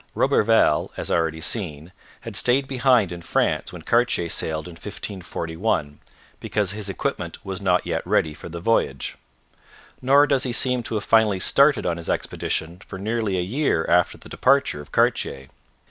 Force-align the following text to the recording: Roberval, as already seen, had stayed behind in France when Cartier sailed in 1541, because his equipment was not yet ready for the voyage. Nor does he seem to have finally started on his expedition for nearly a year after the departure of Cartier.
Roberval, 0.15 0.89
as 0.97 1.11
already 1.11 1.41
seen, 1.41 1.91
had 2.21 2.35
stayed 2.35 2.67
behind 2.67 3.11
in 3.11 3.21
France 3.21 3.71
when 3.71 3.83
Cartier 3.83 4.29
sailed 4.29 4.67
in 4.67 4.71
1541, 4.71 5.99
because 6.39 6.71
his 6.71 6.89
equipment 6.89 7.37
was 7.45 7.61
not 7.61 7.85
yet 7.85 8.01
ready 8.03 8.33
for 8.33 8.49
the 8.49 8.59
voyage. 8.59 9.15
Nor 10.01 10.25
does 10.25 10.41
he 10.41 10.53
seem 10.53 10.81
to 10.81 10.95
have 10.95 11.05
finally 11.05 11.39
started 11.39 11.85
on 11.85 11.97
his 11.97 12.09
expedition 12.09 12.79
for 12.87 12.97
nearly 12.97 13.37
a 13.37 13.41
year 13.43 13.85
after 13.87 14.17
the 14.17 14.27
departure 14.27 14.81
of 14.81 14.91
Cartier. 14.91 15.49